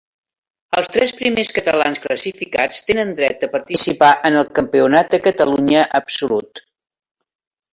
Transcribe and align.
Els 0.79 0.87
tres 0.93 1.11
primers 1.17 1.51
catalans 1.57 2.01
classificats 2.05 2.81
tenen 2.87 3.13
dret 3.19 3.45
a 3.49 3.51
participar 3.57 4.09
en 4.31 4.41
el 4.41 4.51
Campionat 4.61 5.13
de 5.17 5.21
Catalunya 5.29 5.85
absolut. 6.01 6.65